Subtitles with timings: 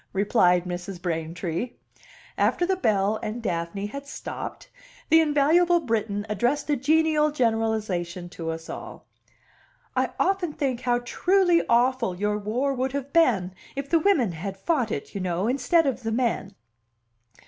[0.13, 0.99] replied Mrs.
[0.99, 1.73] Braintree.
[2.35, 4.67] After the bell and Daphne had stopped,
[5.11, 9.05] the invaluable Briton addressed a genial generalization to us all:
[9.95, 14.57] "I often think how truly awful your war would have been if the women had
[14.57, 16.55] fought it, y'know, instead of the men."